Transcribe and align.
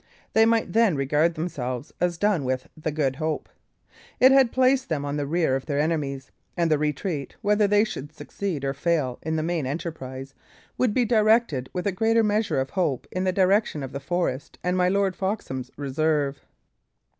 They 0.33 0.47
might 0.47 0.73
then 0.73 0.95
regard 0.95 1.35
themselves 1.35 1.93
as 2.01 2.17
done 2.17 2.43
with 2.43 2.67
the 2.75 2.89
Good 2.89 3.17
Hope; 3.17 3.47
it 4.19 4.31
had 4.31 4.51
placed 4.51 4.89
them 4.89 5.05
on 5.05 5.15
the 5.15 5.27
rear 5.27 5.55
of 5.55 5.67
their 5.67 5.79
enemies; 5.79 6.31
and 6.57 6.71
the 6.71 6.79
retreat, 6.79 7.35
whether 7.43 7.67
they 7.67 7.83
should 7.83 8.11
succeed 8.11 8.65
or 8.65 8.73
fail 8.73 9.19
in 9.21 9.35
the 9.35 9.43
main 9.43 9.67
enterprise, 9.67 10.33
would 10.75 10.95
be 10.95 11.05
directed 11.05 11.69
with 11.71 11.85
a 11.85 11.91
greater 11.91 12.23
measure 12.23 12.59
of 12.59 12.71
hope 12.71 13.05
in 13.11 13.25
the 13.25 13.31
direction 13.31 13.83
of 13.83 13.91
the 13.91 13.99
forest 13.99 14.57
and 14.63 14.75
my 14.75 14.89
Lord 14.89 15.15
Foxham's 15.15 15.69
reserve. 15.77 16.47